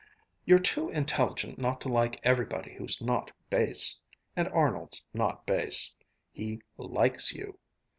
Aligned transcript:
"You're 0.45 0.57
too 0.57 0.89
intelligent 0.89 1.59
not 1.59 1.79
to 1.81 1.87
like 1.87 2.19
everybody 2.23 2.73
who's 2.73 2.99
not 3.01 3.33
base 3.51 4.01
and 4.35 4.47
Arnold's 4.47 5.05
not 5.13 5.45
base. 5.45 5.93
And 6.33 6.43
he 6.43 6.61
'likes' 6.75 7.33
you. 7.33 7.59